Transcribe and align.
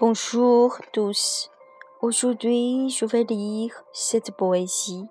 Bonjour 0.00 0.78
tous. 0.92 1.50
Aujourd'hui, 2.02 2.88
je 2.88 3.04
vais 3.04 3.24
lire 3.24 3.82
cette 3.90 4.30
poésie. 4.30 5.04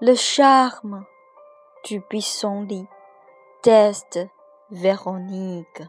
Le 0.00 0.14
charme 0.14 1.04
du 1.82 2.00
pissenlit. 2.00 2.86
Test 3.62 4.20
Véronique. 4.70 5.82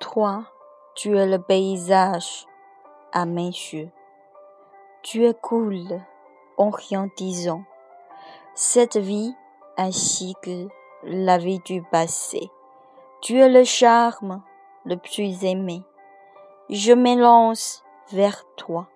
Toi, 0.00 0.44
tu 0.94 1.14
es 1.14 1.26
le 1.26 1.42
paysage 1.42 2.46
à 3.12 3.26
mes 3.26 3.48
yeux. 3.48 3.90
Tu 5.02 5.26
es 5.26 5.34
cool 5.34 5.84
en 6.56 6.70
rien 6.70 7.10
disant 7.18 7.64
cette 8.54 8.96
vie 8.96 9.34
ainsi 9.76 10.34
que 10.40 10.68
la 11.02 11.38
vie 11.38 11.60
du 11.60 11.82
passé. 11.82 12.50
Tu 13.20 13.40
es 13.40 13.48
le 13.48 13.64
charme 13.64 14.42
le 14.84 14.96
plus 14.96 15.44
aimé. 15.44 15.82
Je 16.70 16.92
m'élance 16.92 17.84
vers 18.12 18.44
toi. 18.56 18.88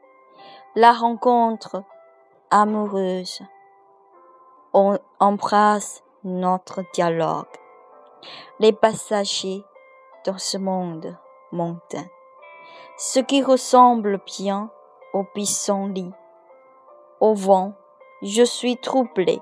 La 0.74 0.92
rencontre 0.92 1.82
amoureuse. 2.50 3.42
On 4.72 4.98
embrasse 5.20 6.02
notre 6.24 6.82
dialogue. 6.94 7.46
Les 8.58 8.72
passagers 8.72 9.64
dans 10.24 10.38
ce 10.38 10.56
monde 10.58 11.16
montain. 11.50 12.06
Ce 12.96 13.18
qui 13.20 13.42
ressemble 13.42 14.20
bien 14.38 14.70
au 15.12 15.24
pissenlit. 15.34 16.12
Au 17.20 17.34
vent, 17.34 17.74
je 18.22 18.42
suis 18.42 18.76
troublé 18.76 19.40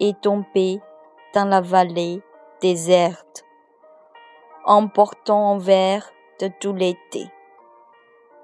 et 0.00 0.14
tombé 0.22 0.80
dans 1.34 1.44
la 1.44 1.60
vallée 1.60 2.22
déserte, 2.60 3.44
emportant 4.64 5.54
un 5.54 5.58
verre 5.58 6.08
de 6.40 6.48
tout 6.60 6.72
l'été, 6.72 7.28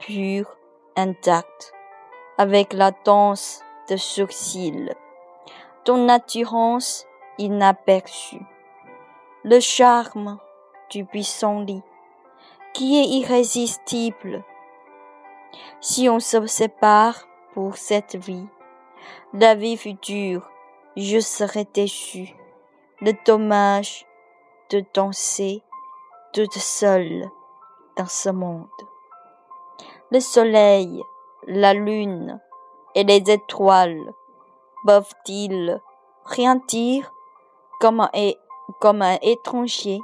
pur, 0.01 0.57
intact, 0.97 1.73
avec 2.37 2.73
la 2.73 2.91
danse 3.05 3.63
de 3.89 3.97
sourcils, 3.97 4.93
ton 5.85 6.09
attirance 6.09 7.07
inaperçue, 7.39 8.45
le 9.45 9.61
charme 9.61 10.39
du 10.91 11.07
lit 11.13 11.83
qui 12.75 12.99
est 12.99 13.07
irrésistible. 13.07 14.45
Si 15.81 16.09
on 16.09 16.21
se 16.21 16.45
sépare 16.47 17.27
pour 17.55 17.77
cette 17.77 18.17
vie, 18.17 18.47
la 19.33 19.55
vie 19.55 19.77
future, 19.77 20.51
je 20.97 21.21
serai 21.21 21.65
déçu. 21.73 22.35
Le 23.03 23.12
dommage 23.25 24.05
de 24.69 24.84
danser 24.93 25.62
toute 26.34 26.53
seule 26.53 27.31
dans 27.97 28.05
ce 28.05 28.29
monde. 28.29 28.69
Le 30.11 30.20
soleil, 30.20 31.03
la 31.47 31.73
lune 31.73 32.39
et 32.95 33.05
les 33.05 33.23
étoiles 33.31 34.12
peuvent-ils 34.84 35.81
rien 36.27 36.56
dire 36.69 37.11
comme 37.81 38.01
un, 38.03 39.19
étranger? 39.23 39.98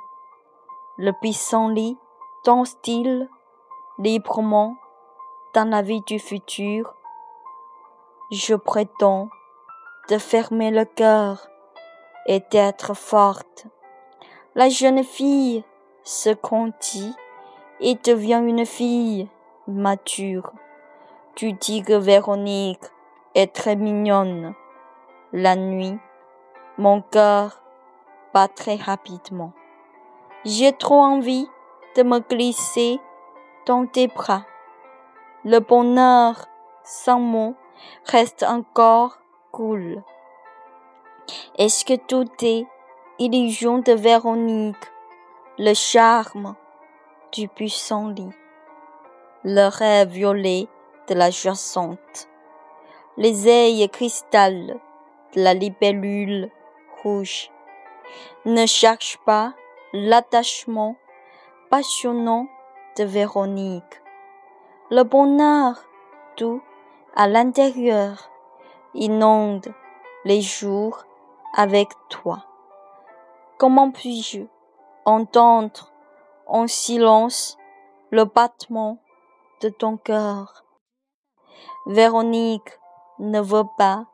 Le 0.96 1.12
pissenlit 1.20 1.98
danse-t-il 2.46 3.28
librement 3.98 4.74
dans 5.52 5.68
la 5.68 5.82
vie 5.82 6.00
du 6.06 6.18
futur? 6.18 6.94
Je 8.30 8.54
prétends 8.54 9.28
de 10.08 10.16
fermer 10.16 10.70
le 10.70 10.86
cœur 10.86 11.46
et 12.26 12.40
d'être 12.50 12.94
forte. 12.94 13.66
La 14.54 14.68
jeune 14.68 15.02
fille 15.04 15.64
se 16.02 16.30
contit 16.30 17.14
et 17.80 17.94
devient 17.96 18.42
une 18.44 18.66
fille 18.66 19.28
mature. 19.66 20.52
Tu 21.34 21.52
dis 21.52 21.82
que 21.82 21.92
Véronique 21.92 22.84
est 23.34 23.52
très 23.52 23.76
mignonne. 23.76 24.54
La 25.32 25.56
nuit, 25.56 25.98
mon 26.78 27.02
cœur 27.02 27.62
bat 28.32 28.48
très 28.48 28.76
rapidement. 28.76 29.52
J'ai 30.44 30.72
trop 30.72 31.00
envie 31.00 31.48
de 31.96 32.02
me 32.02 32.20
glisser 32.20 32.98
dans 33.66 33.86
tes 33.86 34.06
bras. 34.06 34.44
Le 35.44 35.58
bonheur 35.58 36.46
sans 36.84 37.20
mots 37.20 37.54
reste 38.04 38.42
encore 38.42 39.18
cool. 39.52 40.02
Est-ce 41.58 41.86
que 41.86 41.96
tout 41.96 42.28
est 42.42 42.66
illusion 43.18 43.78
de 43.78 43.92
Véronique, 43.92 44.76
le 45.56 45.72
charme 45.72 46.54
du 47.32 47.48
puissant 47.48 48.08
lit, 48.08 48.28
le 49.42 49.68
rêve 49.68 50.10
violet 50.10 50.68
de 51.08 51.14
la 51.14 51.30
jacente, 51.30 52.28
les 53.16 53.48
ailes 53.48 53.88
cristal 53.88 54.78
de 55.34 55.40
la 55.40 55.54
libellule 55.54 56.50
rouge? 57.02 57.50
Ne 58.44 58.66
cherche 58.66 59.16
pas 59.24 59.54
l'attachement 59.94 60.96
passionnant 61.70 62.48
de 62.98 63.04
Véronique. 63.04 64.02
Le 64.90 65.04
bonheur, 65.04 65.82
tout 66.36 66.60
à 67.14 67.26
l'intérieur, 67.26 68.30
inonde 68.92 69.72
les 70.26 70.42
jours 70.42 71.06
avec 71.56 71.88
toi. 72.10 72.44
Comment 73.58 73.90
puis-je 73.90 74.42
entendre 75.06 75.90
en 76.46 76.66
silence 76.66 77.56
le 78.10 78.24
battement 78.24 78.98
de 79.62 79.70
ton 79.70 79.96
cœur? 79.96 80.64
Véronique 81.86 82.78
ne 83.18 83.40
veut 83.40 83.66
pas 83.78 84.04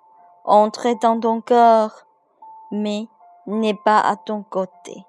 entrer 0.44 0.94
dans 0.97 1.19
ton 1.19 1.41
cœur, 1.41 2.06
mais 2.70 3.08
n'est 3.47 3.78
pas 3.84 3.98
à 3.98 4.16
ton 4.16 4.42
côté. 4.42 5.04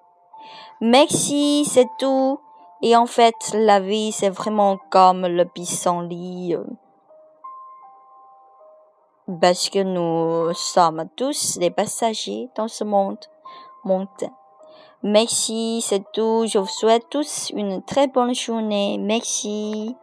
Merci, 0.82 1.66
c'est 1.66 1.88
tout. 2.00 2.40
Et 2.82 2.96
en 2.96 3.06
fait, 3.06 3.36
la 3.54 3.80
vie, 3.80 4.12
c'est 4.12 4.30
vraiment 4.30 4.78
comme 4.90 5.26
le 5.28 5.46
pissenlit. 5.46 6.58
Parce 9.40 9.70
que 9.70 9.80
nous 9.80 10.54
sommes 10.54 11.08
tous 11.16 11.58
des 11.58 11.72
passagers 11.72 12.50
dans 12.56 12.68
ce 12.68 12.84
monde 12.84 13.20
mondain. 13.84 14.32
Merci, 15.02 15.82
c'est 15.82 16.04
tout. 16.14 16.46
Je 16.48 16.60
vous 16.60 16.66
souhaite 16.66 17.10
tous 17.10 17.52
une 17.56 17.82
très 17.84 18.08
bonne 18.08 18.36
journée. 18.36 18.98
Merci. 18.98 19.96